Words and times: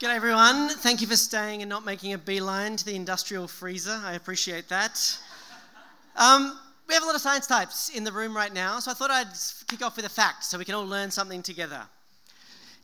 G'day 0.00 0.14
everyone. 0.14 0.68
Thank 0.68 1.00
you 1.00 1.08
for 1.08 1.16
staying 1.16 1.60
and 1.60 1.68
not 1.68 1.84
making 1.84 2.12
a 2.12 2.18
beeline 2.18 2.76
to 2.76 2.84
the 2.84 2.94
industrial 2.94 3.48
freezer. 3.48 4.00
I 4.04 4.12
appreciate 4.12 4.68
that. 4.68 5.18
Um, 6.14 6.56
we 6.86 6.94
have 6.94 7.02
a 7.02 7.06
lot 7.06 7.16
of 7.16 7.20
science 7.20 7.48
types 7.48 7.88
in 7.88 8.04
the 8.04 8.12
room 8.12 8.36
right 8.36 8.54
now, 8.54 8.78
so 8.78 8.92
I 8.92 8.94
thought 8.94 9.10
I'd 9.10 9.26
kick 9.66 9.82
off 9.84 9.96
with 9.96 10.04
a 10.04 10.08
fact 10.08 10.44
so 10.44 10.56
we 10.56 10.64
can 10.64 10.76
all 10.76 10.86
learn 10.86 11.10
something 11.10 11.42
together. 11.42 11.82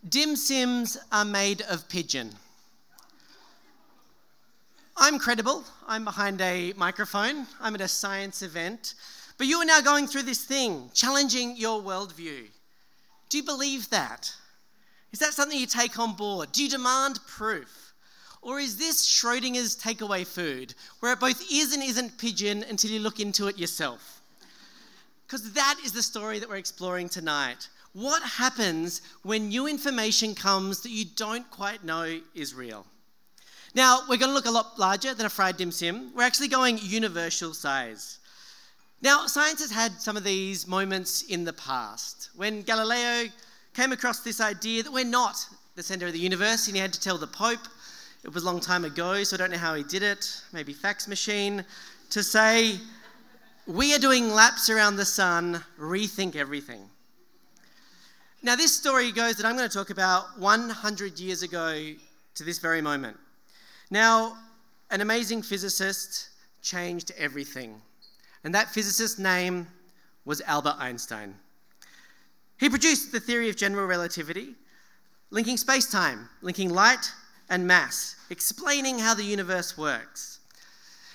Dim 0.09 0.35
sims 0.35 0.97
are 1.13 1.25
made 1.25 1.63
of 1.71 1.89
pigeon. 1.89 2.33
I'm 4.97 5.21
credible. 5.21 5.63
I'm 5.87 6.03
behind 6.05 6.41
a 6.41 6.73
microphone. 6.73 7.47
I'm 7.61 7.77
at 7.77 7.81
a 7.81 7.87
science 7.87 8.43
event. 8.43 8.95
But 9.39 9.47
you 9.47 9.59
are 9.59 9.65
now 9.65 9.81
going 9.81 10.09
through 10.09 10.23
this 10.23 10.43
thing, 10.43 10.91
challenging 10.95 11.57
your 11.57 11.81
worldview. 11.81 12.47
Do 13.29 13.37
you 13.37 13.45
believe 13.45 13.89
that? 13.91 14.35
Is 15.15 15.21
that 15.21 15.33
something 15.33 15.57
you 15.57 15.69
take 15.69 15.97
on 15.97 16.15
board? 16.17 16.51
Do 16.51 16.61
you 16.61 16.69
demand 16.69 17.21
proof? 17.29 17.95
Or 18.43 18.59
is 18.59 18.77
this 18.77 19.07
Schrodinger's 19.09 19.77
takeaway 19.77 20.27
food, 20.27 20.75
where 20.99 21.13
it 21.13 21.21
both 21.21 21.41
is 21.53 21.73
and 21.73 21.85
isn't 21.85 22.19
pigeon 22.19 22.65
until 22.69 22.91
you 22.91 22.99
look 22.99 23.21
into 23.21 23.47
it 23.47 23.57
yourself? 23.57 24.21
Because 25.25 25.53
that 25.53 25.77
is 25.85 25.93
the 25.93 26.03
story 26.03 26.41
that 26.41 26.49
we're 26.49 26.57
exploring 26.57 27.09
tonight. 27.09 27.69
What 27.93 28.25
happens 28.25 29.03
when 29.23 29.51
new 29.51 29.69
information 29.69 30.35
comes 30.35 30.81
that 30.81 30.91
you 30.91 31.05
don't 31.15 31.49
quite 31.49 31.85
know 31.85 32.19
is 32.35 32.53
real? 32.53 32.85
Now, 33.73 34.01
we're 34.09 34.17
going 34.17 34.31
to 34.31 34.35
look 34.35 34.47
a 34.47 34.51
lot 34.51 34.81
larger 34.81 35.15
than 35.15 35.27
a 35.27 35.31
fried 35.31 35.59
dim 35.59 35.71
sim. 35.71 36.11
We're 36.13 36.25
actually 36.25 36.49
going 36.49 36.77
universal 36.83 37.55
size. 37.55 38.19
Now, 39.01 39.29
science 39.29 39.61
has 39.61 39.71
had 39.71 39.93
some 39.93 40.17
of 40.17 40.25
these 40.25 40.67
moments 40.67 41.23
in 41.23 41.45
the 41.45 41.53
past. 41.53 42.31
When 42.35 42.63
Galileo 42.63 43.31
came 43.75 43.91
across 43.91 44.21
this 44.21 44.41
idea 44.41 44.85
that 44.85 44.93
we're 44.93 45.05
not 45.05 45.47
the 45.75 45.83
center 45.83 46.07
of 46.07 46.13
the 46.13 46.19
universe, 46.19 46.69
and 46.69 46.77
he 46.77 46.81
had 46.81 46.93
to 46.93 47.01
tell 47.01 47.19
the 47.19 47.27
Pope. 47.27 47.67
It 48.23 48.33
was 48.33 48.45
a 48.45 48.47
long 48.47 48.61
time 48.61 48.85
ago, 48.85 49.23
so 49.25 49.37
I 49.37 49.39
don't 49.39 49.51
know 49.51 49.59
how 49.59 49.75
he 49.75 49.83
did 49.83 50.03
it, 50.03 50.41
maybe 50.53 50.73
fax 50.73 51.09
machine, 51.09 51.65
to 52.11 52.23
say, 52.23 52.79
We 53.67 53.95
are 53.95 53.99
doing 53.99 54.31
laps 54.31 54.71
around 54.71 54.97
the 54.97 55.05
sun, 55.05 55.63
rethink 55.79 56.37
everything. 56.37 56.89
Now, 58.43 58.55
this 58.55 58.77
story 58.77 59.11
goes 59.11 59.37
that 59.37 59.47
I'm 59.47 59.57
going 59.57 59.69
to 59.69 59.77
talk 59.77 59.91
about 59.91 60.39
100 60.39 61.19
years 61.19 61.43
ago 61.43 61.95
to 62.37 62.45
this 62.45 62.59
very 62.59 62.81
moment. 62.81 63.17
Now, 63.91 64.37
an 64.91 65.01
amazing 65.01 65.43
physicist 65.43 66.29
changed 66.63 67.11
everything, 67.19 67.81
and 68.45 68.55
that 68.55 68.69
physicist's 68.69 69.19
name 69.19 69.67
was 70.25 70.41
Albert 70.43 70.77
Einstein. 70.79 71.35
He 72.59 72.71
produced 72.71 73.13
the 73.13 73.21
theory 73.21 73.49
of 73.49 73.57
general 73.57 73.87
relativity, 73.87 74.55
linking 75.31 75.57
space 75.57 75.91
time, 75.91 76.29
linking 76.43 76.71
light 76.71 77.13
and 77.51 77.67
mass, 77.67 78.17
explaining 78.31 78.99
how 78.99 79.15
the 79.15 79.25
universe 79.25 79.77
works. 79.77 80.41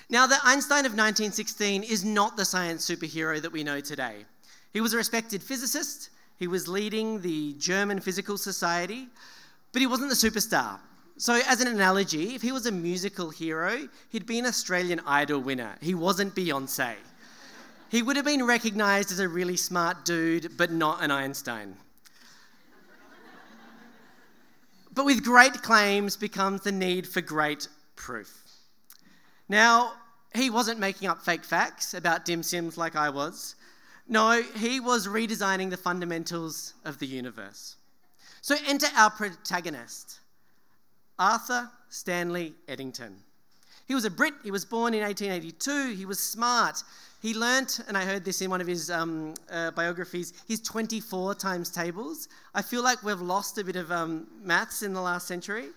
Now, 0.10 0.26
the 0.26 0.40
Einstein 0.44 0.86
of 0.86 0.94
1916 0.94 1.84
is 1.84 2.04
not 2.04 2.36
the 2.36 2.46
science 2.46 2.90
superhero 2.90 3.42
that 3.42 3.52
we 3.52 3.64
know 3.64 3.80
today. 3.80 4.26
He 4.74 4.82
was 4.82 4.94
a 4.94 4.98
respected 4.98 5.42
physicist, 5.42 6.10
he 6.38 6.48
was 6.48 6.68
leading 6.68 7.22
the 7.22 7.54
German 7.60 8.00
Physical 8.00 8.38
Society, 8.38 9.08
but 9.72 9.82
he 9.82 9.88
wasn't 9.88 10.10
the 10.10 10.16
superstar. 10.16 10.80
So, 11.18 11.42
as 11.46 11.60
an 11.60 11.68
analogy, 11.68 12.34
if 12.34 12.42
he 12.42 12.54
was 12.54 12.66
a 12.66 12.72
musical 12.72 13.30
hero, 13.30 13.90
he'd 14.10 14.26
be 14.26 14.40
an 14.40 14.46
Australian 14.46 15.02
Idol 15.06 15.42
winner. 15.42 15.76
He 15.82 15.94
wasn't 15.94 16.34
Beyonce. 16.34 16.96
He 17.90 18.04
would 18.04 18.16
have 18.18 18.26
been 18.26 18.46
recognized 18.46 19.12
as 19.12 19.20
a 19.20 19.28
really 19.28 19.58
smart 19.58 20.06
dude, 20.06 20.58
but 20.58 20.72
not 20.72 21.04
an 21.04 21.10
Einstein. 21.10 21.76
but 24.94 25.06
with 25.06 25.24
great 25.24 25.62
claims 25.64 26.16
becomes 26.16 26.62
the 26.62 26.72
need 26.72 27.08
for 27.08 27.22
great 27.22 27.68
proof. 27.96 28.44
Now, 29.48 29.94
he 30.36 30.52
wasn't 30.52 30.80
making 30.80 31.08
up 31.08 31.22
fake 31.22 31.44
facts 31.44 31.96
about 31.96 32.26
dim 32.26 32.44
sims 32.44 32.78
like 32.78 32.96
I 32.96 33.10
was. 33.10 33.56
No, 34.08 34.44
he 34.56 34.80
was 34.80 35.08
redesigning 35.08 35.72
the 35.72 35.78
fundamentals 35.78 36.76
of 36.86 37.00
the 37.00 37.08
universe. 37.08 37.76
So 38.42 38.56
enter 38.68 38.88
our 38.96 39.10
protagonist, 39.10 40.20
Arthur 41.18 41.70
Stanley 41.90 42.54
Eddington. 42.68 43.18
He 43.90 43.96
was 43.96 44.06
a 44.06 44.12
Brit, 44.12 44.36
he 44.44 44.52
was 44.52 44.64
born 44.64 44.94
in 44.94 45.02
1882, 45.02 45.96
he 45.96 46.06
was 46.06 46.20
smart, 46.20 46.84
he 47.24 47.34
learnt, 47.34 47.80
and 47.88 47.98
I 47.98 48.06
heard 48.06 48.24
this 48.24 48.40
in 48.40 48.52
one 48.52 48.62
of 48.62 48.68
his 48.68 48.92
um, 48.92 49.34
uh, 49.52 49.72
biographies, 49.72 50.32
his 50.48 50.62
24 50.62 51.34
times 51.34 51.72
tables. 51.72 52.28
I 52.54 52.62
feel 52.62 52.84
like 52.84 53.02
we've 53.02 53.20
lost 53.20 53.58
a 53.58 53.64
bit 53.64 53.76
of 53.76 53.92
um, 53.92 54.28
maths 54.44 54.84
in 54.84 54.94
the 54.94 55.02
last 55.02 55.28
century. 55.28 55.70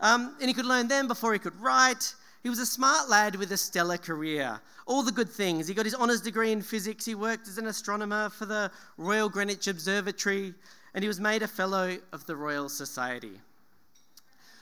Um, 0.00 0.34
and 0.40 0.48
he 0.48 0.54
could 0.54 0.64
learn 0.64 0.88
them 0.88 1.06
before 1.06 1.34
he 1.34 1.38
could 1.38 1.60
write. 1.60 2.14
He 2.42 2.48
was 2.48 2.60
a 2.60 2.66
smart 2.66 3.10
lad 3.10 3.36
with 3.36 3.52
a 3.52 3.58
stellar 3.58 3.98
career. 3.98 4.58
All 4.86 5.02
the 5.02 5.12
good 5.12 5.28
things. 5.28 5.68
He 5.68 5.74
got 5.74 5.84
his 5.84 5.94
honours 5.94 6.22
degree 6.22 6.52
in 6.52 6.62
physics. 6.62 7.04
He 7.04 7.14
worked 7.14 7.46
as 7.46 7.58
an 7.58 7.66
astronomer 7.66 8.30
for 8.30 8.46
the 8.46 8.72
Royal 8.96 9.28
Greenwich 9.28 9.68
Observatory. 9.68 10.54
And 10.94 11.04
he 11.04 11.08
was 11.08 11.20
made 11.20 11.42
a 11.42 11.46
Fellow 11.46 11.98
of 12.10 12.24
the 12.24 12.36
Royal 12.36 12.70
Society. 12.70 13.38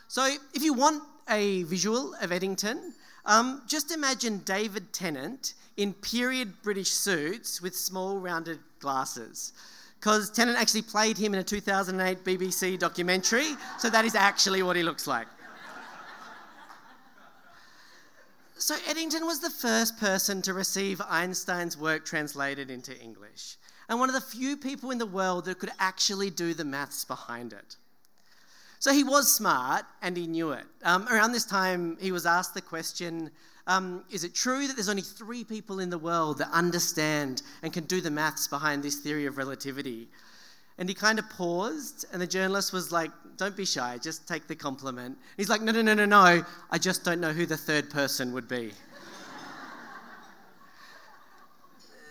So, 0.08 0.26
if 0.53 0.62
you 0.62 0.72
want 0.72 1.03
a 1.28 1.62
visual 1.64 2.14
of 2.20 2.32
Eddington, 2.32 2.92
um, 3.26 3.62
just 3.66 3.92
imagine 3.92 4.38
David 4.44 4.92
Tennant 4.92 5.54
in 5.76 5.92
period 5.92 6.62
British 6.62 6.90
suits 6.90 7.60
with 7.60 7.76
small 7.76 8.18
rounded 8.18 8.58
glasses. 8.80 9.52
Because 9.98 10.30
Tennant 10.30 10.58
actually 10.58 10.82
played 10.82 11.18
him 11.18 11.34
in 11.34 11.40
a 11.40 11.44
2008 11.44 12.24
BBC 12.24 12.78
documentary, 12.78 13.56
so 13.78 13.90
that 13.90 14.04
is 14.04 14.14
actually 14.14 14.62
what 14.62 14.76
he 14.76 14.82
looks 14.82 15.06
like. 15.06 15.26
So, 18.60 18.74
Eddington 18.88 19.24
was 19.24 19.38
the 19.38 19.50
first 19.50 19.98
person 19.98 20.42
to 20.42 20.52
receive 20.52 21.00
Einstein's 21.08 21.78
work 21.78 22.04
translated 22.04 22.72
into 22.72 23.00
English, 23.00 23.56
and 23.88 24.00
one 24.00 24.08
of 24.08 24.16
the 24.16 24.20
few 24.20 24.56
people 24.56 24.90
in 24.90 24.98
the 24.98 25.06
world 25.06 25.44
that 25.44 25.60
could 25.60 25.70
actually 25.78 26.28
do 26.28 26.54
the 26.54 26.64
maths 26.64 27.04
behind 27.04 27.52
it. 27.52 27.76
So, 28.78 28.92
he 28.92 29.04
was 29.04 29.32
smart 29.32 29.84
and 30.02 30.16
he 30.16 30.26
knew 30.26 30.52
it. 30.52 30.64
Um, 30.84 31.08
around 31.08 31.32
this 31.32 31.44
time, 31.44 31.96
he 32.00 32.12
was 32.12 32.26
asked 32.26 32.54
the 32.54 32.62
question 32.62 33.30
um, 33.68 34.02
is 34.10 34.24
it 34.24 34.34
true 34.34 34.66
that 34.66 34.76
there's 34.76 34.88
only 34.88 35.02
three 35.02 35.44
people 35.44 35.78
in 35.78 35.90
the 35.90 35.98
world 35.98 36.38
that 36.38 36.48
understand 36.52 37.42
and 37.62 37.70
can 37.70 37.84
do 37.84 38.00
the 38.00 38.10
maths 38.10 38.48
behind 38.48 38.82
this 38.82 38.96
theory 38.96 39.26
of 39.26 39.36
relativity? 39.36 40.08
And 40.78 40.88
he 40.88 40.94
kind 40.94 41.18
of 41.18 41.28
paused, 41.28 42.06
and 42.12 42.22
the 42.22 42.26
journalist 42.26 42.72
was 42.72 42.90
like, 42.92 43.10
Don't 43.36 43.54
be 43.56 43.66
shy, 43.66 43.98
just 43.98 44.26
take 44.26 44.46
the 44.46 44.56
compliment. 44.56 45.18
He's 45.36 45.50
like, 45.50 45.60
No, 45.60 45.72
no, 45.72 45.82
no, 45.82 45.92
no, 45.92 46.06
no, 46.06 46.42
I 46.70 46.78
just 46.78 47.04
don't 47.04 47.20
know 47.20 47.32
who 47.32 47.44
the 47.44 47.58
third 47.58 47.90
person 47.90 48.32
would 48.32 48.48
be. 48.48 48.72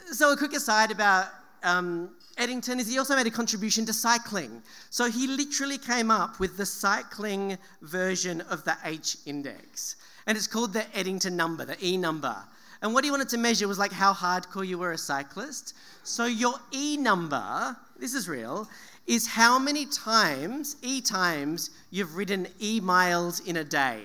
so, 0.11 0.31
a 0.31 0.37
quick 0.37 0.53
aside 0.53 0.91
about 0.91 1.29
um, 1.63 2.11
Eddington 2.37 2.79
is 2.79 2.87
he 2.87 2.99
also 2.99 3.15
made 3.15 3.27
a 3.27 3.31
contribution 3.31 3.85
to 3.85 3.93
cycling. 3.93 4.61
So, 4.89 5.09
he 5.09 5.27
literally 5.27 5.77
came 5.77 6.11
up 6.11 6.39
with 6.39 6.57
the 6.57 6.65
cycling 6.65 7.57
version 7.81 8.41
of 8.41 8.63
the 8.63 8.77
H 8.83 9.17
index 9.25 9.95
and 10.27 10.37
it's 10.37 10.45
called 10.45 10.73
the 10.73 10.85
Eddington 10.95 11.35
number, 11.35 11.65
the 11.65 11.83
E 11.83 11.97
number. 11.97 12.35
And 12.81 12.93
what 12.93 13.03
he 13.03 13.09
wanted 13.09 13.29
to 13.29 13.37
measure 13.37 13.67
was 13.67 13.79
like 13.79 13.91
how 13.91 14.13
hardcore 14.13 14.67
you 14.67 14.77
were 14.77 14.91
a 14.91 14.97
cyclist. 14.97 15.73
So 16.03 16.25
your 16.25 16.55
E 16.71 16.97
number, 16.97 17.75
this 17.97 18.13
is 18.13 18.29
real, 18.29 18.67
is 19.07 19.25
how 19.25 19.57
many 19.57 19.85
times, 19.85 20.75
E 20.83 21.01
times, 21.01 21.71
you've 21.89 22.15
ridden 22.15 22.45
E 22.61 22.79
miles 22.81 23.39
in 23.39 23.57
a 23.57 23.63
day. 23.63 24.01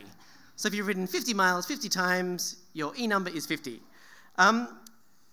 So 0.57 0.69
if 0.69 0.75
you've 0.75 0.87
ridden 0.87 1.09
50 1.09 1.35
miles 1.35 1.67
50 1.67 1.89
times, 1.89 2.57
your 2.73 2.93
E 2.97 3.07
number 3.07 3.31
is 3.31 3.45
50. 3.45 3.81
Um, 4.39 4.69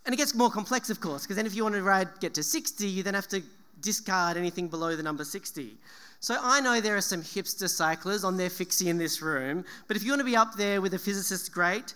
and 0.09 0.16
it 0.16 0.18
gets 0.18 0.34
more 0.34 0.50
complex, 0.50 0.90
of 0.90 1.00
course, 1.00 1.22
because 1.22 1.36
then 1.36 1.46
if 1.46 1.53
you 1.53 1.62
want 1.62 1.75
to 1.75 1.84
ride, 1.84 2.08
get 2.20 2.34
to 2.34 2.42
60, 2.42 2.88
you 2.88 3.03
then 3.03 3.14
have 3.14 3.28
to 3.28 3.44
discard 3.80 4.38
anything 4.38 4.68
below 4.68 4.96
the 4.96 5.03
number 5.03 5.24
60. 5.24 5.78
So 6.20 6.36
I 6.42 6.62
know 6.62 6.81
there 6.81 6.97
are 6.97 7.02
some 7.02 7.22
hipster 7.22 7.70
cyclists 7.70 8.24
on 8.24 8.36
their 8.36 8.50
fixie 8.50 8.90
in 8.90 8.97
this 8.97 9.22
room, 9.22 9.64
but 9.88 9.96
if 9.96 10.03
you 10.03 10.09
want 10.09 10.22
to 10.22 10.26
be 10.26 10.35
up 10.35 10.56
there 10.56 10.82
with 10.82 10.96
a 10.96 10.97
physicist, 10.97 11.53
great. 11.53 11.94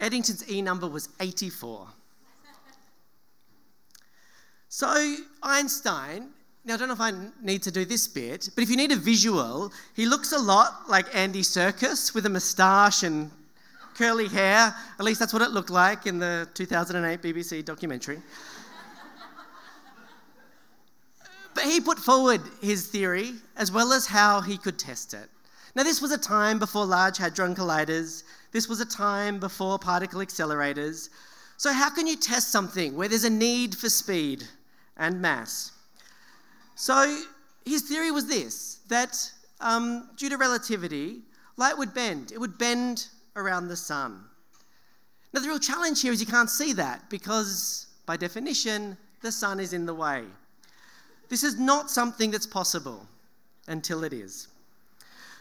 Eddington's 0.00 0.50
E 0.50 0.60
number 0.60 0.88
was 0.88 1.08
84. 1.20 1.86
so 4.68 5.16
Einstein, 5.40 6.30
now 6.64 6.74
I 6.74 6.76
don't 6.78 6.88
know 6.88 6.94
if 6.94 7.00
I 7.00 7.12
need 7.40 7.62
to 7.62 7.70
do 7.70 7.84
this 7.84 8.08
bit, 8.08 8.48
but 8.56 8.64
if 8.64 8.70
you 8.70 8.76
need 8.76 8.90
a 8.90 8.96
visual, 8.96 9.72
he 9.94 10.04
looks 10.04 10.32
a 10.32 10.38
lot 10.40 10.88
like 10.88 11.06
Andy 11.14 11.42
Serkis 11.42 12.12
with 12.12 12.26
a 12.26 12.28
moustache 12.28 13.04
and 13.04 13.30
curly 14.00 14.28
hair. 14.28 14.74
At 14.98 15.04
least 15.04 15.20
that's 15.20 15.34
what 15.34 15.42
it 15.42 15.50
looked 15.50 15.68
like 15.68 16.06
in 16.06 16.18
the 16.18 16.48
2008 16.54 17.20
BBC 17.20 17.62
documentary. 17.62 18.18
But 21.54 21.64
he 21.64 21.80
put 21.80 21.98
forward 21.98 22.40
his 22.62 22.86
theory 22.86 23.34
as 23.58 23.70
well 23.70 23.92
as 23.92 24.06
how 24.06 24.40
he 24.40 24.56
could 24.56 24.78
test 24.78 25.12
it. 25.12 25.28
Now, 25.74 25.82
this 25.82 26.00
was 26.00 26.12
a 26.12 26.18
time 26.18 26.58
before 26.58 26.86
Large 26.86 27.18
Hadron 27.18 27.54
Colliders, 27.54 28.22
this 28.52 28.68
was 28.68 28.80
a 28.80 28.86
time 28.86 29.38
before 29.38 29.78
particle 29.78 30.20
accelerators. 30.20 31.10
So, 31.58 31.72
how 31.72 31.90
can 31.90 32.06
you 32.06 32.16
test 32.16 32.50
something 32.50 32.96
where 32.96 33.08
there's 33.08 33.24
a 33.24 33.30
need 33.30 33.76
for 33.76 33.90
speed 33.90 34.44
and 34.96 35.20
mass? 35.20 35.72
So, 36.74 37.20
his 37.66 37.82
theory 37.82 38.10
was 38.10 38.26
this 38.26 38.80
that 38.88 39.30
um, 39.60 40.08
due 40.16 40.30
to 40.30 40.38
relativity, 40.38 41.20
light 41.58 41.76
would 41.76 41.92
bend. 41.92 42.32
It 42.32 42.40
would 42.40 42.56
bend 42.56 43.06
around 43.36 43.68
the 43.68 43.76
sun. 43.76 44.24
Now, 45.32 45.40
the 45.40 45.48
real 45.48 45.58
challenge 45.58 46.02
here 46.02 46.12
is 46.12 46.20
you 46.20 46.26
can't 46.26 46.50
see 46.50 46.72
that 46.74 47.08
because, 47.08 47.86
by 48.06 48.16
definition, 48.16 48.96
the 49.22 49.30
sun 49.30 49.60
is 49.60 49.72
in 49.72 49.86
the 49.86 49.94
way. 49.94 50.24
This 51.28 51.44
is 51.44 51.58
not 51.58 51.90
something 51.90 52.30
that's 52.30 52.46
possible 52.46 53.06
until 53.68 54.02
it 54.02 54.12
is. 54.12 54.48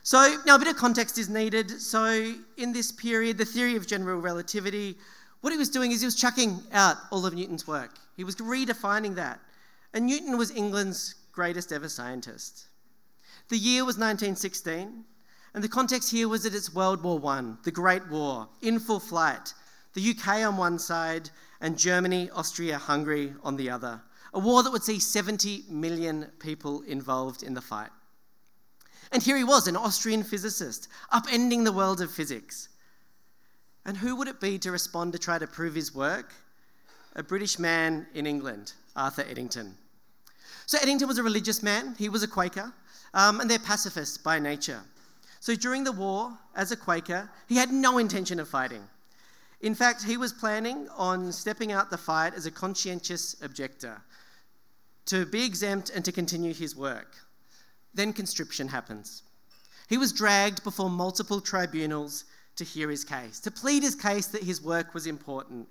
So, 0.04 0.38
now 0.46 0.56
a 0.56 0.60
bit 0.60 0.68
of 0.68 0.78
context 0.78 1.18
is 1.18 1.30
needed. 1.30 1.70
So, 1.82 2.34
in 2.58 2.72
this 2.72 2.92
period, 2.92 3.38
the 3.38 3.46
theory 3.46 3.76
of 3.76 3.88
general 3.88 4.20
relativity, 4.22 4.96
what 5.42 5.52
he 5.52 5.58
was 5.58 5.70
doing 5.70 5.92
is 5.92 6.02
he 6.02 6.06
was 6.06 6.16
chucking 6.16 6.62
out 6.72 6.98
all 7.12 7.26
of 7.26 7.34
Newton's 7.34 7.68
work. 7.68 7.98
He 8.16 8.24
was 8.24 8.36
redefining 8.36 9.16
that. 9.16 9.40
And 9.94 10.06
Newton 10.06 10.38
was 10.38 10.52
England's 10.52 11.16
greatest 11.32 11.72
ever 11.72 11.90
scientist. 11.90 12.68
The 13.50 13.58
year 13.58 13.86
was 13.86 13.98
1916, 13.98 15.04
and 15.54 15.64
the 15.64 15.70
context 15.70 16.12
here 16.12 16.28
was 16.28 16.44
that 16.44 16.54
it's 16.54 16.74
World 16.74 17.04
War 17.04 17.22
I, 17.26 17.54
the 17.64 17.72
Great 17.72 18.08
War, 18.10 18.48
in 18.62 18.80
full 18.80 19.00
flight. 19.00 19.54
The 19.94 20.12
UK 20.12 20.46
on 20.46 20.58
one 20.58 20.78
side, 20.78 21.30
and 21.62 21.78
Germany, 21.78 22.30
Austria, 22.32 22.78
Hungary 22.78 23.34
on 23.44 23.58
the 23.58 23.70
other. 23.70 24.02
A 24.34 24.40
war 24.40 24.62
that 24.64 24.72
would 24.72 24.84
see 24.84 25.00
70 25.00 25.64
million 25.70 26.32
people 26.40 26.82
involved 26.84 27.42
in 27.44 27.54
the 27.54 27.62
fight. 27.62 27.90
And 29.12 29.24
here 29.24 29.38
he 29.38 29.44
was, 29.44 29.68
an 29.68 29.76
Austrian 29.76 30.24
physicist, 30.24 30.88
upending 31.12 31.66
the 31.66 31.72
world 31.72 32.00
of 32.00 32.12
physics. 32.12 32.70
And 33.86 33.98
who 33.98 34.16
would 34.16 34.28
it 34.28 34.40
be 34.40 34.60
to 34.60 34.72
respond 34.72 35.14
to 35.14 35.20
try 35.20 35.40
to 35.40 35.48
prove 35.48 35.74
his 35.74 35.96
work? 35.96 36.32
A 37.16 37.24
British 37.24 37.58
man 37.58 38.06
in 38.14 38.28
England, 38.28 38.74
Arthur 38.96 39.26
Eddington. 39.28 39.76
So, 40.68 40.78
Eddington 40.80 41.08
was 41.08 41.18
a 41.18 41.24
religious 41.24 41.64
man, 41.64 41.96
he 41.98 42.10
was 42.10 42.22
a 42.22 42.28
Quaker, 42.28 42.72
um, 43.16 43.40
and 43.40 43.50
they're 43.50 43.58
pacifists 43.58 44.20
by 44.20 44.38
nature. 44.38 44.82
So, 45.40 45.56
during 45.56 45.84
the 45.84 45.92
war, 45.92 46.38
as 46.56 46.72
a 46.72 46.78
Quaker, 46.78 47.30
he 47.48 47.56
had 47.56 47.72
no 47.72 47.98
intention 47.98 48.40
of 48.40 48.50
fighting. 48.50 48.84
In 49.62 49.76
fact, 49.76 50.04
he 50.04 50.18
was 50.18 50.34
planning 50.34 50.88
on 50.96 51.32
stepping 51.32 51.72
out 51.72 51.90
the 51.90 51.98
fight 51.98 52.34
as 52.34 52.46
a 52.46 52.52
conscientious 52.52 53.36
objector 53.42 54.02
to 55.06 55.26
be 55.26 55.44
exempt 55.44 55.90
and 55.90 56.06
to 56.06 56.12
continue 56.12 56.54
his 56.54 56.76
work. 56.76 57.16
Then 57.94 58.14
conscription 58.14 58.68
happens. 58.68 59.24
He 59.90 59.98
was 59.98 60.14
dragged 60.14 60.64
before 60.64 60.90
multiple 60.90 61.42
tribunals 61.42 62.26
to 62.58 62.64
hear 62.64 62.90
his 62.90 63.04
case, 63.04 63.40
to 63.40 63.52
plead 63.52 63.82
his 63.82 63.96
case 63.96 64.28
that 64.28 64.44
his 64.44 64.62
work 64.62 64.94
was 64.94 65.08
important. 65.08 65.68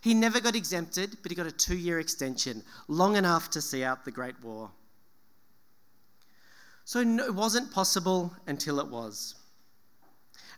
He 0.00 0.12
never 0.12 0.40
got 0.40 0.54
exempted, 0.54 1.16
but 1.22 1.32
he 1.32 1.36
got 1.36 1.46
a 1.46 1.52
two 1.52 1.76
year 1.76 1.98
extension, 1.98 2.62
long 2.88 3.16
enough 3.16 3.48
to 3.50 3.62
see 3.62 3.82
out 3.82 4.04
the 4.04 4.10
Great 4.10 4.42
War. 4.42 4.70
So 6.84 7.00
it 7.00 7.34
wasn't 7.34 7.72
possible 7.72 8.34
until 8.46 8.78
it 8.78 8.88
was. 8.88 9.34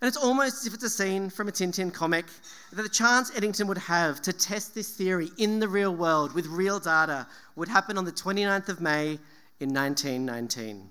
And 0.00 0.08
it's 0.08 0.17
almost 0.17 0.61
as 0.61 0.67
if 0.67 0.75
it's 0.75 0.82
a 0.82 0.90
scene 0.90 1.31
from 1.31 1.49
a 1.49 1.52
Tintin 1.52 1.93
comic 1.93 2.26
that 2.73 2.82
the 2.82 2.88
chance 2.88 3.34
Eddington 3.34 3.67
would 3.69 3.78
have 3.78 4.20
to 4.23 4.32
test 4.32 4.75
this 4.75 4.94
theory 4.94 5.31
in 5.38 5.58
the 5.58 5.69
real 5.69 5.94
world 5.94 6.34
with 6.34 6.46
real 6.46 6.78
data 6.78 7.26
would 7.55 7.69
happen 7.69 7.96
on 7.96 8.05
the 8.05 8.12
29th 8.12 8.69
of 8.69 8.81
May 8.81 9.19
in 9.61 9.73
1919. 9.73 10.90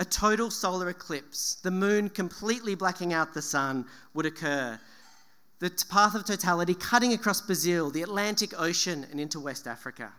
A 0.00 0.04
total 0.04 0.48
solar 0.48 0.90
eclipse, 0.90 1.56
the 1.56 1.72
moon 1.72 2.08
completely 2.08 2.76
blacking 2.76 3.12
out 3.12 3.34
the 3.34 3.42
sun, 3.42 3.84
would 4.14 4.26
occur. 4.26 4.78
The 5.58 5.70
path 5.90 6.14
of 6.14 6.24
totality 6.24 6.74
cutting 6.74 7.14
across 7.14 7.40
Brazil, 7.40 7.90
the 7.90 8.02
Atlantic 8.02 8.58
Ocean, 8.60 9.04
and 9.10 9.18
into 9.18 9.40
West 9.40 9.66
Africa. 9.66 10.12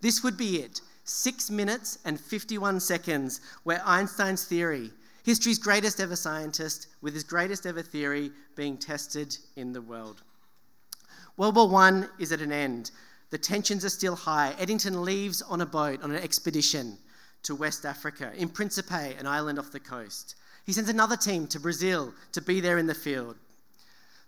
This 0.00 0.24
would 0.24 0.36
be 0.36 0.56
it. 0.56 0.80
Six 1.04 1.50
minutes 1.50 1.98
and 2.04 2.18
51 2.18 2.80
seconds, 2.80 3.40
where 3.64 3.82
Einstein's 3.84 4.44
theory, 4.44 4.90
history's 5.24 5.58
greatest 5.58 6.00
ever 6.00 6.16
scientist, 6.16 6.86
with 7.00 7.14
his 7.14 7.24
greatest 7.24 7.66
ever 7.66 7.82
theory 7.82 8.30
being 8.54 8.76
tested 8.76 9.36
in 9.56 9.72
the 9.72 9.82
world. 9.82 10.22
World 11.36 11.56
War 11.56 11.74
I 11.74 12.04
is 12.18 12.32
at 12.32 12.40
an 12.40 12.52
end. 12.52 12.90
The 13.30 13.38
tensions 13.38 13.84
are 13.84 13.90
still 13.90 14.14
high. 14.14 14.54
Eddington 14.58 15.04
leaves 15.04 15.42
on 15.42 15.60
a 15.60 15.66
boat 15.66 16.02
on 16.02 16.10
an 16.10 16.22
expedition 16.22 16.98
to 17.42 17.54
West 17.54 17.84
Africa, 17.84 18.32
in 18.36 18.48
Principe, 18.48 19.18
an 19.18 19.26
island 19.26 19.58
off 19.58 19.72
the 19.72 19.80
coast. 19.80 20.36
He 20.64 20.72
sends 20.72 20.90
another 20.90 21.16
team 21.16 21.46
to 21.48 21.58
Brazil 21.58 22.14
to 22.32 22.40
be 22.40 22.60
there 22.60 22.78
in 22.78 22.86
the 22.86 22.94
field. 22.94 23.36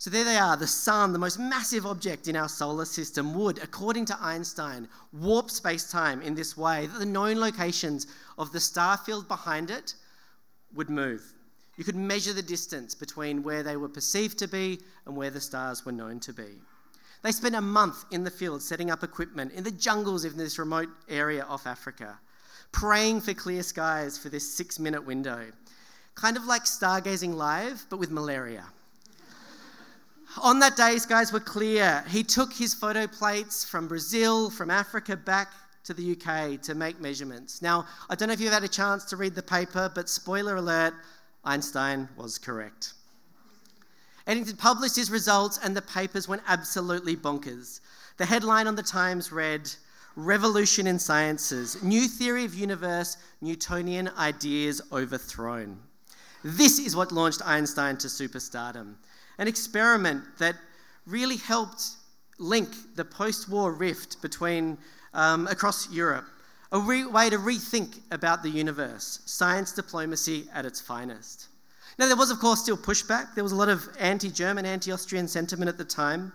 So 0.05 0.11
there 0.11 0.25
they 0.25 0.37
are. 0.37 0.55
The 0.55 0.67
sun, 0.67 1.15
the 1.15 1.19
most 1.19 1.39
massive 1.39 1.87
object 1.87 2.29
in 2.29 2.37
our 2.37 2.51
solar 2.51 2.85
system, 2.85 3.33
would, 3.33 3.57
according 3.63 4.05
to 4.05 4.19
Einstein, 4.21 4.87
warp 5.15 5.51
space 5.51 5.91
time 5.91 6.21
in 6.21 6.35
this 6.35 6.59
way 6.59 6.85
that 6.85 6.99
the 6.99 7.07
known 7.07 7.41
locations 7.41 8.07
of 8.37 8.53
the 8.53 8.61
star 8.61 8.99
field 8.99 9.27
behind 9.29 9.71
it 9.71 9.95
would 10.75 10.91
move. 10.91 11.33
You 11.79 11.85
could 11.85 11.97
measure 11.97 12.35
the 12.35 12.43
distance 12.43 12.95
between 12.95 13.43
where 13.43 13.63
they 13.63 13.79
were 13.79 13.89
perceived 13.89 14.39
to 14.41 14.47
be 14.47 14.79
and 15.07 15.17
where 15.17 15.31
the 15.31 15.41
stars 15.41 15.87
were 15.87 15.93
known 15.93 16.21
to 16.21 16.35
be. 16.35 16.61
They 17.23 17.33
spent 17.33 17.55
a 17.55 17.63
month 17.63 18.05
in 18.11 18.25
the 18.25 18.31
field 18.31 18.61
setting 18.61 18.91
up 18.91 19.05
equipment 19.05 19.53
in 19.53 19.65
the 19.65 19.71
jungles 19.71 20.27
of 20.27 20.37
this 20.37 20.59
remote 20.59 20.91
area 21.09 21.45
off 21.45 21.67
Africa, 21.67 22.19
praying 22.73 23.23
for 23.23 23.33
clear 23.33 23.63
skies 23.63 24.19
for 24.19 24.29
this 24.29 24.55
six 24.55 24.79
minute 24.79 25.07
window. 25.07 25.47
Kind 26.15 26.37
of 26.37 26.45
like 26.45 26.65
stargazing 26.65 27.33
live, 27.33 27.87
but 27.89 27.99
with 27.99 28.11
malaria. 28.11 28.67
On 30.43 30.59
that 30.59 30.77
day, 30.77 30.99
skies 30.99 31.33
were 31.33 31.41
clear. 31.41 32.05
He 32.09 32.25
took 32.25 32.53
his 32.53 32.75
photo 32.75 33.07
plates 33.07 33.65
from 33.65 33.87
Brazil, 33.87 34.51
from 34.51 34.71
Africa, 34.71 35.17
back 35.17 35.53
to 35.85 35.95
the 35.95 36.13
UK 36.13 36.61
to 36.63 36.75
make 36.75 37.01
measurements. 37.01 37.63
Now, 37.63 37.87
I 38.11 38.15
don't 38.15 38.29
know 38.29 38.33
if 38.33 38.41
you've 38.41 38.53
had 38.53 38.65
a 38.65 38.69
chance 38.69 39.05
to 39.07 39.17
read 39.17 39.35
the 39.35 39.43
paper, 39.43 39.91
but 39.95 40.09
spoiler 40.09 40.57
alert 40.57 40.95
Einstein 41.45 42.09
was 42.17 42.39
correct. 42.39 42.95
Eddington 44.27 44.57
published 44.57 44.97
his 44.97 45.11
results, 45.11 45.61
and 45.63 45.77
the 45.77 45.83
papers 45.83 46.27
went 46.27 46.43
absolutely 46.49 47.15
bonkers. 47.15 47.81
The 48.17 48.25
headline 48.25 48.67
on 48.67 48.75
the 48.75 48.83
Times 48.83 49.31
read 49.31 49.71
Revolution 50.17 50.87
in 50.87 50.99
Sciences 50.99 51.83
New 51.83 52.09
Theory 52.09 52.45
of 52.45 52.55
Universe, 52.55 53.19
Newtonian 53.41 54.09
Ideas 54.19 54.81
Overthrown. 54.91 55.79
This 56.43 56.79
is 56.79 56.97
what 56.97 57.13
launched 57.13 57.43
Einstein 57.45 57.97
to 57.99 58.09
superstardom. 58.09 58.95
An 59.39 59.49
experiment 59.49 60.25
that 60.39 60.57
really 61.07 61.37
helped 61.37 61.83
link 62.39 62.69
the 62.97 63.05
post 63.05 63.49
war 63.49 63.73
rift 63.73 64.21
between 64.23 64.79
um, 65.13 65.47
across 65.47 65.91
Europe, 65.91 66.27
a 66.73 66.79
re- 66.79 67.07
way 67.07 67.31
to 67.31 67.39
rethink 67.39 68.01
about 68.11 68.43
the 68.43 68.51
universe, 68.51 69.21
science 69.27 69.73
diplomacy 69.73 70.47
at 70.53 70.65
its 70.65 70.81
finest. 70.81 71.49
Now, 71.99 72.07
there 72.07 72.17
was, 72.17 72.31
of 72.31 72.41
course, 72.41 72.61
still 72.61 72.77
pushback. 72.77 73.35
There 73.35 73.45
was 73.45 73.53
a 73.53 73.57
lot 73.57 73.69
of 73.69 73.89
anti 74.01 74.31
German, 74.31 74.67
anti 74.67 74.91
Austrian 74.91 75.29
sentiment 75.29 75.69
at 75.69 75.79
the 75.79 75.85
time. 75.85 76.33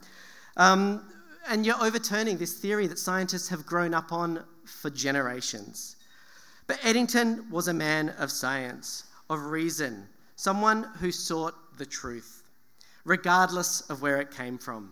Um, 0.56 1.04
and 1.50 1.66
you're 1.66 1.82
overturning 1.82 2.38
this 2.38 2.54
theory 2.54 2.88
that 2.88 3.00
scientists 3.00 3.50
have 3.50 3.66
grown 3.66 3.94
up 3.94 4.12
on 4.12 4.44
for 4.66 4.90
generations. 4.90 5.96
But 6.68 6.80
Eddington 6.84 7.50
was 7.50 7.68
a 7.68 7.74
man 7.74 8.10
of 8.20 8.32
science, 8.32 9.06
of 9.30 9.42
reason, 9.46 10.08
someone 10.36 10.84
who 11.00 11.12
sought 11.12 11.56
the 11.78 11.86
truth, 11.86 12.39
regardless 13.04 13.82
of 13.90 14.02
where 14.02 14.20
it 14.22 14.32
came 14.32 14.58
from. 14.58 14.92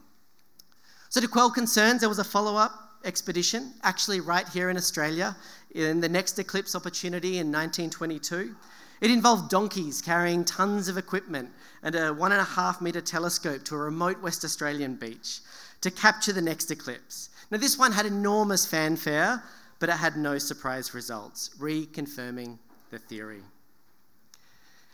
So, 1.09 1.21
to 1.21 1.27
quell 1.27 1.49
concerns, 1.49 2.01
there 2.01 2.09
was 2.09 2.19
a 2.19 2.23
follow 2.23 2.55
up 2.55 2.71
expedition, 3.05 3.73
actually, 3.83 4.19
right 4.19 4.47
here 4.49 4.69
in 4.69 4.77
Australia, 4.77 5.35
in 5.71 6.01
the 6.01 6.09
next 6.09 6.37
eclipse 6.39 6.75
opportunity 6.75 7.37
in 7.37 7.47
1922. 7.47 8.55
It 8.99 9.11
involved 9.11 9.49
donkeys 9.49 10.01
carrying 10.01 10.43
tons 10.43 10.87
of 10.87 10.97
equipment 10.97 11.49
and 11.83 11.95
a 11.95 12.13
one 12.13 12.31
and 12.31 12.41
a 12.41 12.45
half 12.45 12.81
metre 12.81 13.01
telescope 13.01 13.63
to 13.65 13.75
a 13.75 13.79
remote 13.79 14.21
West 14.21 14.43
Australian 14.43 14.95
beach 14.95 15.39
to 15.81 15.91
capture 15.91 16.33
the 16.33 16.41
next 16.41 16.71
eclipse. 16.71 17.29
Now, 17.51 17.59
this 17.59 17.77
one 17.77 17.91
had 17.91 18.05
enormous 18.05 18.65
fanfare, 18.65 19.41
but 19.79 19.89
it 19.89 19.93
had 19.93 20.17
no 20.17 20.37
surprise 20.37 20.93
results, 20.93 21.51
reconfirming 21.59 22.57
the 22.89 22.97
theory. 22.97 23.41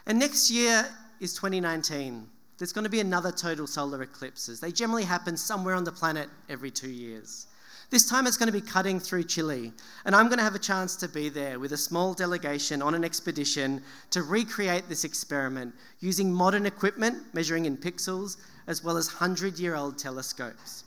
And 0.05 0.19
next 0.19 0.51
year 0.51 0.85
is 1.19 1.33
2019. 1.33 2.27
There's 2.57 2.73
going 2.73 2.83
to 2.83 2.89
be 2.89 2.99
another 2.99 3.31
total 3.31 3.67
solar 3.67 4.01
eclipses. 4.03 4.59
They 4.59 4.71
generally 4.71 5.03
happen 5.03 5.37
somewhere 5.37 5.75
on 5.75 5.83
the 5.83 5.91
planet 5.91 6.29
every 6.49 6.71
two 6.71 6.89
years. 6.89 7.47
This 7.89 8.09
time 8.09 8.25
it's 8.25 8.37
going 8.37 8.51
to 8.51 8.59
be 8.59 8.61
cutting 8.61 8.99
through 8.99 9.25
Chile, 9.25 9.71
and 10.05 10.15
I'm 10.15 10.27
going 10.27 10.39
to 10.39 10.43
have 10.43 10.55
a 10.55 10.59
chance 10.59 10.95
to 10.95 11.07
be 11.07 11.29
there 11.29 11.59
with 11.59 11.73
a 11.73 11.77
small 11.77 12.13
delegation 12.13 12.81
on 12.81 12.95
an 12.95 13.03
expedition 13.03 13.83
to 14.11 14.23
recreate 14.23 14.89
this 14.89 15.03
experiment 15.03 15.75
using 15.99 16.33
modern 16.33 16.65
equipment 16.65 17.17
measuring 17.33 17.65
in 17.65 17.77
pixels 17.77 18.37
as 18.67 18.83
well 18.83 18.97
as 18.97 19.09
100 19.09 19.59
year 19.59 19.75
old 19.75 19.97
telescopes. 19.97 20.85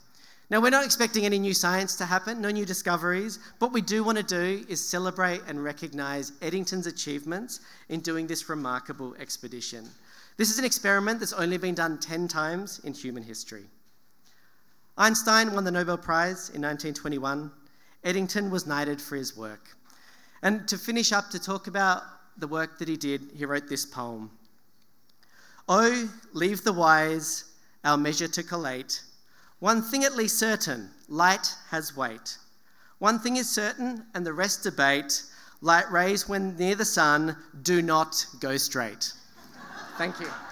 Now, 0.49 0.61
we're 0.61 0.69
not 0.69 0.85
expecting 0.85 1.25
any 1.25 1.39
new 1.39 1.53
science 1.53 1.95
to 1.97 2.05
happen, 2.05 2.41
no 2.41 2.49
new 2.49 2.65
discoveries. 2.65 3.39
What 3.59 3.73
we 3.73 3.81
do 3.81 4.03
want 4.03 4.17
to 4.17 4.23
do 4.23 4.65
is 4.69 4.85
celebrate 4.85 5.41
and 5.45 5.61
recognise 5.61 6.31
Eddington's 6.41 6.87
achievements 6.87 7.59
in 7.89 7.99
doing 7.99 8.27
this 8.27 8.47
remarkable 8.47 9.13
expedition. 9.15 9.89
This 10.37 10.51
is 10.51 10.59
an 10.59 10.65
experiment 10.65 11.19
that's 11.19 11.33
only 11.33 11.57
been 11.57 11.73
done 11.73 11.99
10 11.99 12.27
times 12.27 12.79
in 12.83 12.93
human 12.93 13.23
history. 13.23 13.65
Einstein 14.95 15.53
won 15.53 15.63
the 15.63 15.71
Nobel 15.71 15.97
Prize 15.97 16.49
in 16.49 16.61
1921. 16.61 17.51
Eddington 18.03 18.51
was 18.51 18.67
knighted 18.67 19.01
for 19.01 19.15
his 19.15 19.35
work. 19.35 19.75
And 20.43 20.67
to 20.67 20.77
finish 20.77 21.11
up, 21.11 21.31
to 21.31 21.39
talk 21.39 21.65
about 21.65 22.03
the 22.37 22.47
work 22.47 22.77
that 22.77 22.87
he 22.87 22.97
did, 22.97 23.21
he 23.35 23.45
wrote 23.45 23.67
this 23.67 23.85
poem 23.85 24.29
Oh, 25.67 26.09
leave 26.33 26.63
the 26.63 26.71
wise 26.71 27.45
our 27.83 27.97
measure 27.97 28.27
to 28.27 28.43
collate. 28.43 29.01
One 29.59 29.81
thing 29.81 30.03
at 30.03 30.15
least 30.15 30.37
certain 30.37 30.91
light 31.09 31.53
has 31.71 31.97
weight. 31.97 32.37
One 32.99 33.19
thing 33.19 33.37
is 33.37 33.49
certain, 33.49 34.05
and 34.13 34.25
the 34.25 34.33
rest 34.33 34.63
debate 34.63 35.23
light 35.61 35.91
rays 35.91 36.29
when 36.29 36.55
near 36.57 36.75
the 36.75 36.85
sun 36.85 37.35
do 37.63 37.81
not 37.81 38.23
go 38.39 38.57
straight. 38.57 39.13
Thank 39.97 40.19
you. 40.19 40.46